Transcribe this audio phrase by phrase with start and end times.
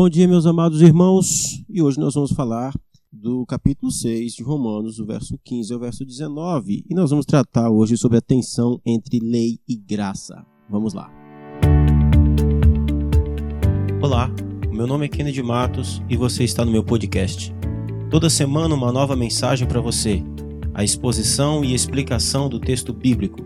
[0.00, 2.72] Bom dia, meus amados irmãos, e hoje nós vamos falar
[3.12, 7.68] do capítulo 6 de Romanos, o verso 15 ao verso 19, e nós vamos tratar
[7.68, 10.46] hoje sobre a tensão entre lei e graça.
[10.70, 11.10] Vamos lá.
[14.00, 14.30] Olá,
[14.70, 17.52] meu nome é Kennedy Matos e você está no meu podcast.
[18.08, 20.22] Toda semana uma nova mensagem para você,
[20.74, 23.40] a exposição e explicação do texto bíblico.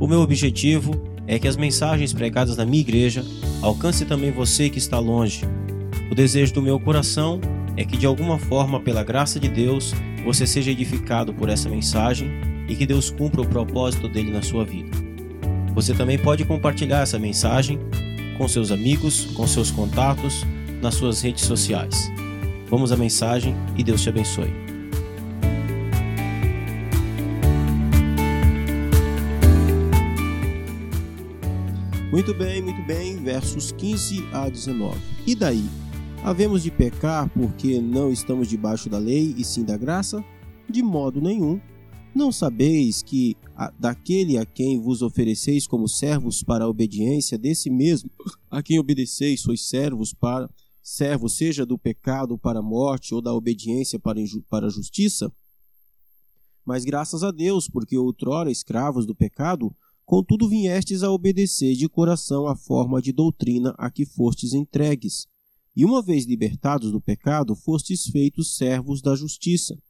[0.00, 0.90] O meu objetivo
[1.24, 3.24] é que as mensagens pregadas na minha igreja
[3.62, 5.42] alcancem também você que está longe.
[6.10, 7.38] O desejo do meu coração
[7.76, 9.92] é que de alguma forma, pela graça de Deus,
[10.24, 12.30] você seja edificado por essa mensagem
[12.66, 14.90] e que Deus cumpra o propósito dele na sua vida.
[15.74, 17.78] Você também pode compartilhar essa mensagem
[18.38, 20.44] com seus amigos, com seus contatos,
[20.80, 22.10] nas suas redes sociais.
[22.68, 24.52] Vamos à mensagem e Deus te abençoe.
[32.10, 34.96] Muito bem, muito bem, versos 15 a 19.
[35.26, 35.68] E daí?
[36.24, 40.22] Havemos de pecar porque não estamos debaixo da lei e sim da graça?
[40.68, 41.60] De modo nenhum.
[42.14, 43.36] Não sabeis que
[43.78, 48.10] daquele a quem vos ofereceis como servos para a obediência, desse mesmo
[48.50, 50.50] a quem obedeceis sois servos para
[50.82, 55.32] servos, seja do pecado para a morte ou da obediência para, para a justiça?
[56.64, 62.46] Mas graças a Deus, porque outrora escravos do pecado, contudo viestes a obedecer de coração
[62.46, 65.26] a forma de doutrina a que fostes entregues
[65.78, 69.80] e uma vez libertados do pecado, fostes feitos servos da justiça.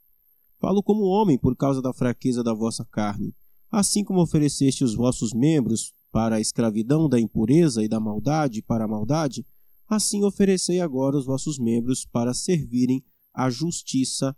[0.60, 3.34] Falo como homem por causa da fraqueza da vossa carne.
[3.70, 8.84] Assim como ofereceste os vossos membros para a escravidão da impureza e da maldade para
[8.84, 9.46] a maldade,
[9.88, 13.02] assim oferecei agora os vossos membros para servirem
[13.32, 14.36] à justiça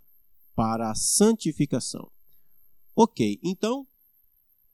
[0.55, 2.09] para a santificação.
[2.95, 3.85] Ok, então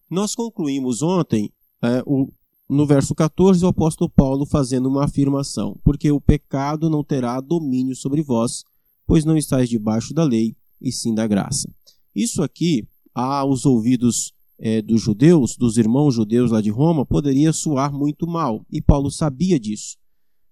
[0.08, 2.32] nós concluímos ontem é, o,
[2.70, 7.96] no verso 14, o apóstolo Paulo fazendo uma afirmação: Porque o pecado não terá domínio
[7.96, 8.64] sobre vós,
[9.06, 11.70] pois não estáis debaixo da lei, e sim da graça.
[12.14, 17.94] Isso aqui, aos ouvidos é, dos judeus, dos irmãos judeus lá de Roma, poderia soar
[17.94, 19.98] muito mal, e Paulo sabia disso.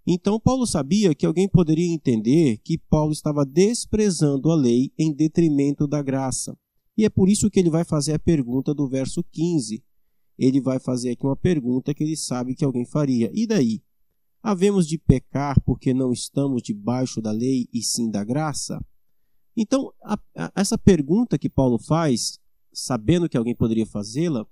[0.07, 5.87] Então, Paulo sabia que alguém poderia entender que Paulo estava desprezando a lei em detrimento
[5.87, 6.55] da graça.
[6.95, 9.83] E é por isso que ele vai fazer a pergunta do verso 15:
[10.37, 13.31] ele vai fazer aqui uma pergunta que ele sabe que alguém faria.
[13.33, 13.81] E daí?
[14.41, 18.79] Havemos de pecar porque não estamos debaixo da lei e sim da graça?
[19.57, 22.39] Então, a, a, essa pergunta que Paulo faz,
[22.71, 24.45] sabendo que alguém poderia fazê-la,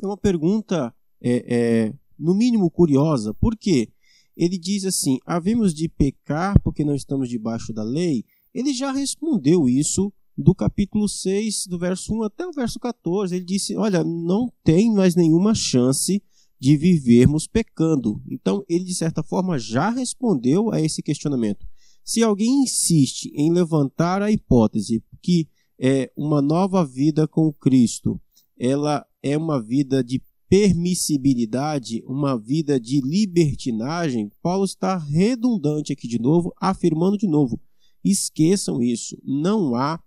[0.00, 3.34] é uma pergunta, é, é, no mínimo, curiosa.
[3.34, 3.90] Por quê?
[4.36, 8.24] Ele diz assim: havemos de pecar porque não estamos debaixo da lei?
[8.54, 13.44] Ele já respondeu isso do capítulo 6, do verso 1 até o verso 14, ele
[13.44, 16.22] disse: Olha, não tem mais nenhuma chance
[16.60, 18.22] de vivermos pecando.
[18.30, 21.66] Então, ele, de certa forma, já respondeu a esse questionamento.
[22.04, 28.20] Se alguém insiste em levantar a hipótese que é uma nova vida com Cristo,
[28.58, 36.18] ela é uma vida de permissibilidade, uma vida de libertinagem, Paulo está redundante aqui de
[36.18, 37.60] novo, afirmando de novo:
[38.02, 40.00] esqueçam isso, não há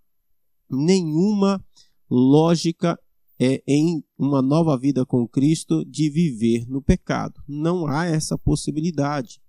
[0.71, 1.63] nenhuma
[2.09, 2.99] lógica
[3.39, 7.41] é, em uma nova vida com Cristo de viver no pecado.
[7.47, 9.41] Não há essa possibilidade.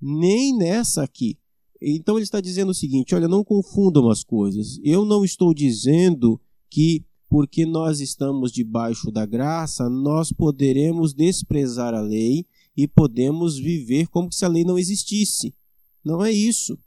[0.00, 1.38] Nem nessa aqui.
[1.80, 4.80] Então ele está dizendo o seguinte: olha, não confundam as coisas.
[4.82, 12.00] Eu não estou dizendo que porque nós estamos debaixo da graça, nós poderemos desprezar a
[12.00, 12.44] lei
[12.76, 15.54] e podemos viver como se a lei não existisse.
[16.04, 16.78] Não é isso.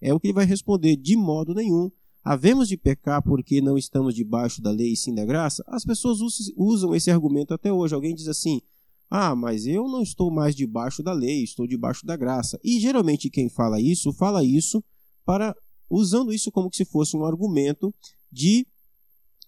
[0.00, 1.90] É o que ele vai responder de modo nenhum
[2.26, 5.62] havemos de pecar porque não estamos debaixo da lei e sim da graça?
[5.68, 6.18] As pessoas
[6.56, 7.94] usam esse argumento até hoje.
[7.94, 8.60] Alguém diz assim:
[9.08, 12.58] ah, mas eu não estou mais debaixo da lei, estou debaixo da graça.
[12.64, 14.82] E geralmente quem fala isso, fala isso
[15.24, 15.56] para
[15.88, 17.94] usando isso como se fosse um argumento
[18.30, 18.66] de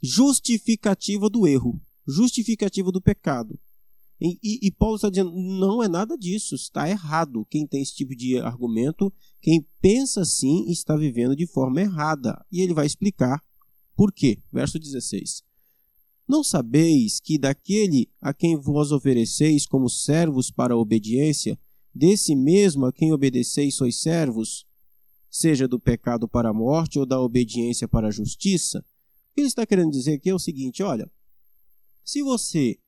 [0.00, 3.58] justificativa do erro, justificativa do pecado.
[4.20, 7.46] E, e, e, Paulo está dizendo: não é nada disso, está errado.
[7.48, 12.44] Quem tem esse tipo de argumento, quem pensa assim, está vivendo de forma errada.
[12.50, 13.40] E ele vai explicar
[13.96, 14.42] por quê.
[14.52, 15.44] Verso 16:
[16.26, 21.58] Não sabeis que daquele a quem vos ofereceis como servos para a obediência,
[21.94, 24.66] desse mesmo a quem obedeceis sois servos,
[25.30, 28.80] seja do pecado para a morte ou da obediência para a justiça?
[29.30, 31.08] O que ele está querendo dizer aqui é o seguinte: olha,
[32.04, 32.78] se você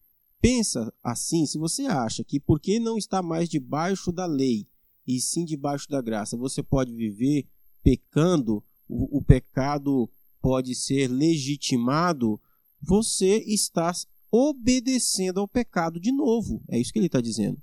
[0.41, 4.67] pensa assim, se você acha que porque não está mais debaixo da lei
[5.07, 7.47] e sim debaixo da graça, você pode viver
[7.83, 10.11] pecando, o, o pecado
[10.41, 12.41] pode ser legitimado,
[12.81, 13.93] você está
[14.31, 16.63] obedecendo ao pecado de novo.
[16.69, 17.61] É isso que ele está dizendo.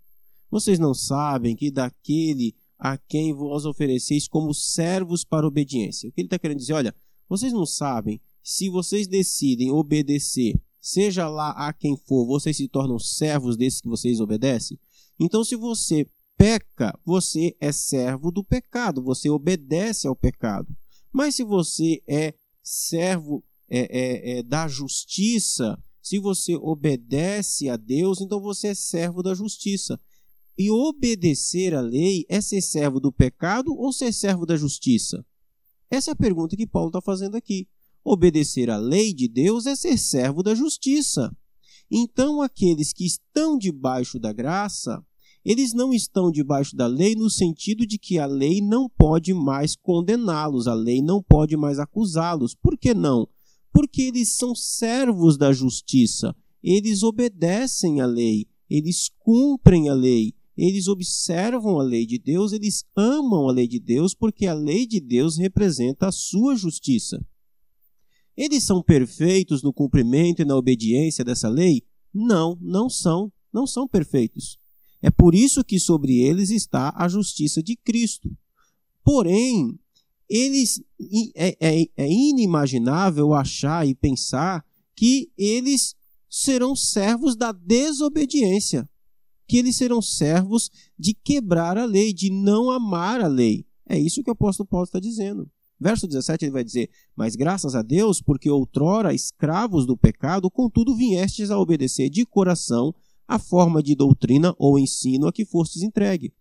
[0.49, 6.07] Vocês não sabem que daquele a quem vos ofereceis como servos para obediência.
[6.07, 6.73] O que ele está querendo dizer?
[6.73, 6.95] Olha,
[7.27, 12.97] vocês não sabem, se vocês decidem obedecer, seja lá a quem for, vocês se tornam
[12.97, 14.79] servos desses que vocês obedecem?
[15.19, 20.73] Então, se você peca, você é servo do pecado, você obedece ao pecado.
[21.11, 28.21] Mas se você é servo é, é, é, da justiça, se você obedece a Deus,
[28.21, 29.99] então você é servo da justiça.
[30.57, 35.25] E obedecer à lei é ser servo do pecado ou ser servo da justiça?
[35.91, 37.67] Essa é a pergunta que Paulo está fazendo aqui.
[38.09, 41.29] Obedecer à lei de Deus é ser servo da justiça.
[41.91, 45.05] Então, aqueles que estão debaixo da graça,
[45.43, 49.75] eles não estão debaixo da lei no sentido de que a lei não pode mais
[49.75, 52.55] condená-los, a lei não pode mais acusá-los.
[52.55, 53.27] Por que não?
[53.73, 56.33] Porque eles são servos da justiça,
[56.63, 62.85] eles obedecem à lei, eles cumprem a lei, eles observam a lei de Deus, eles
[62.95, 67.21] amam a lei de Deus, porque a lei de Deus representa a sua justiça.
[68.37, 71.83] Eles são perfeitos no cumprimento e na obediência dessa lei?
[72.13, 74.59] Não, não são, não são perfeitos.
[75.01, 78.29] É por isso que sobre eles está a justiça de Cristo.
[79.03, 79.79] Porém,
[80.29, 80.81] eles
[81.35, 84.63] é, é, é inimaginável achar e pensar
[84.95, 85.95] que eles
[86.29, 88.87] serão servos da desobediência
[89.47, 90.69] que eles serão servos
[90.99, 93.65] de quebrar a lei, de não amar a lei.
[93.87, 95.49] É isso que o apóstolo Paulo está dizendo.
[95.79, 100.95] Verso 17 ele vai dizer: Mas graças a Deus, porque outrora escravos do pecado, contudo
[100.95, 102.93] viestes a obedecer de coração
[103.27, 106.33] a forma de doutrina ou ensino a que fostes entregue.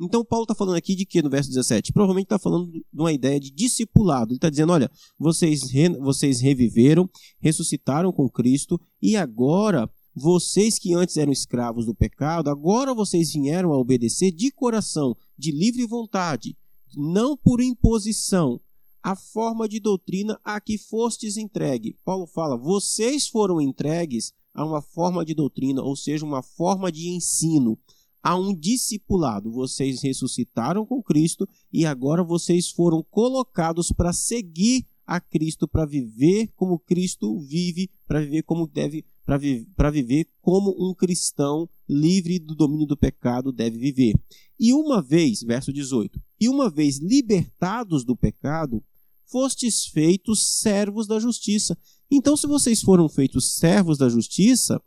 [0.00, 1.92] Então, Paulo está falando aqui de que no verso 17?
[1.92, 4.30] Provavelmente está falando de uma ideia de discipulado.
[4.30, 7.08] Ele está dizendo: olha, vocês, re, vocês reviveram,
[7.40, 13.72] ressuscitaram com Cristo e agora vocês que antes eram escravos do pecado, agora vocês vieram
[13.72, 16.56] a obedecer de coração, de livre vontade,
[16.96, 18.60] não por imposição,
[19.02, 21.98] a forma de doutrina a que fostes entregue.
[22.04, 27.08] Paulo fala: vocês foram entregues a uma forma de doutrina, ou seja, uma forma de
[27.08, 27.78] ensino,
[28.22, 29.50] a um discipulado.
[29.50, 36.48] Vocês ressuscitaram com Cristo e agora vocês foram colocados para seguir a Cristo, para viver
[36.54, 42.54] como Cristo vive, para viver como deve para vi viver como um cristão livre do
[42.54, 44.14] domínio do pecado deve viver.
[44.58, 48.82] E uma vez, verso 18, e uma vez libertados do pecado,
[49.26, 51.78] fostes feitos servos da justiça.
[52.10, 54.82] Então, se vocês foram feitos servos da justiça,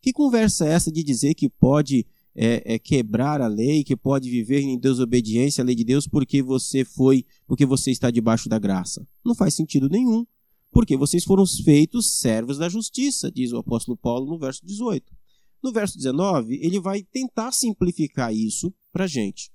[0.00, 2.06] que conversa é essa de dizer que pode
[2.40, 6.40] é, é, quebrar a lei, que pode viver em desobediência à lei de Deus porque
[6.40, 9.04] você foi, porque você está debaixo da graça?
[9.24, 10.24] Não faz sentido nenhum
[10.70, 15.12] porque vocês foram feitos servos da justiça, diz o apóstolo Paulo no verso 18.
[15.60, 19.50] No verso 19, ele vai tentar simplificar isso para a gente.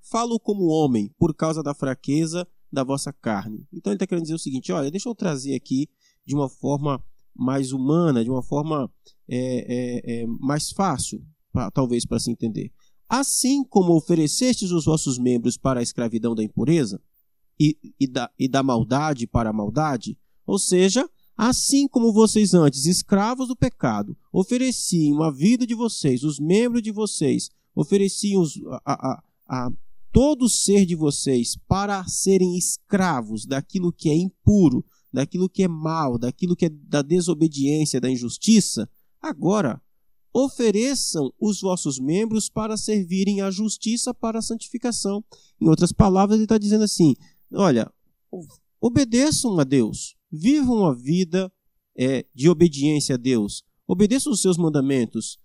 [0.00, 3.66] Falo como homem por causa da fraqueza da vossa carne.
[3.70, 5.88] Então ele está querendo dizer o seguinte: olha, deixa eu trazer aqui
[6.24, 7.04] de uma forma
[7.34, 8.90] mais humana, de uma forma
[9.28, 11.22] é, é, é, mais fácil,
[11.52, 12.72] pra, talvez para se entender.
[13.08, 17.00] Assim como oferecestes os vossos membros para a escravidão da impureza,
[17.62, 20.18] e, e, da, e da maldade para a maldade?
[20.46, 26.40] Ou seja, assim como vocês antes, escravos do pecado, ofereciam a vida de vocês, os
[26.40, 29.72] membros de vocês, ofereciam os, a, a, a
[30.10, 35.68] todo o ser de vocês para serem escravos daquilo que é impuro, daquilo que é
[35.68, 38.88] mal, daquilo que é da desobediência, da injustiça,
[39.20, 39.80] agora
[40.32, 45.22] ofereçam os vossos membros para servirem à justiça para a santificação.
[45.60, 47.14] Em outras palavras, ele está dizendo assim:
[47.52, 47.90] olha,
[48.80, 51.52] obedeçam a Deus, vivam uma vida
[51.96, 55.38] é, de obediência a Deus, obedeçam os seus mandamentos,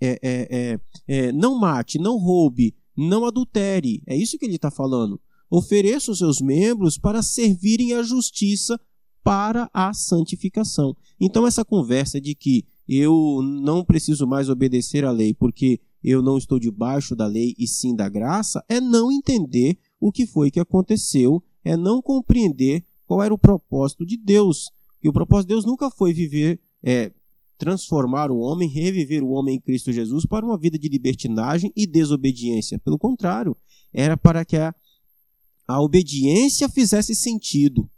[0.00, 4.70] é, é, é, é não mate, não roube, não adultere, é isso que ele está
[4.70, 5.20] falando.
[5.50, 8.80] Ofereçam os seus membros para servirem à justiça
[9.22, 10.96] para a santificação.
[11.20, 16.36] Então, essa conversa de que eu não preciso mais obedecer à lei porque eu não
[16.36, 20.60] estou debaixo da lei e sim da graça, é não entender o que foi que
[20.60, 24.70] aconteceu é não compreender qual era o propósito de Deus.
[25.02, 27.10] E o propósito de Deus nunca foi viver, é,
[27.56, 31.86] transformar o homem, reviver o homem em Cristo Jesus para uma vida de libertinagem e
[31.86, 32.78] desobediência.
[32.78, 33.56] Pelo contrário,
[33.92, 34.74] era para que a,
[35.66, 37.88] a obediência fizesse sentido.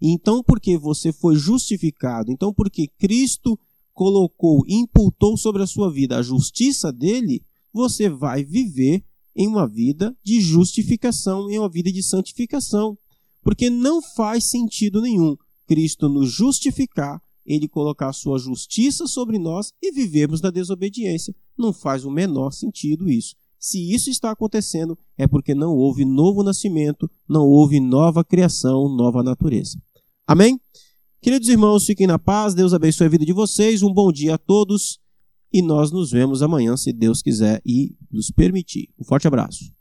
[0.00, 3.58] Então, porque você foi justificado, então, porque Cristo
[3.96, 9.02] colocou, imputou sobre a sua vida a justiça dele, você vai viver
[9.34, 12.96] em uma vida de justificação, em uma vida de santificação.
[13.42, 15.34] Porque não faz sentido nenhum
[15.66, 21.34] Cristo nos justificar, ele colocar a sua justiça sobre nós e vivemos na desobediência.
[21.56, 23.34] Não faz o menor sentido isso.
[23.58, 29.22] Se isso está acontecendo, é porque não houve novo nascimento, não houve nova criação, nova
[29.22, 29.80] natureza.
[30.26, 30.60] Amém?
[31.26, 34.38] Queridos irmãos, fiquem na paz, Deus abençoe a vida de vocês, um bom dia a
[34.38, 35.00] todos
[35.52, 38.90] e nós nos vemos amanhã, se Deus quiser e nos permitir.
[38.96, 39.75] Um forte abraço.